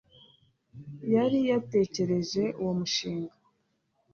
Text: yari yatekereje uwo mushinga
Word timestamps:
yari 1.13 1.39
yatekereje 1.49 2.43
uwo 2.61 2.73
mushinga 2.79 3.35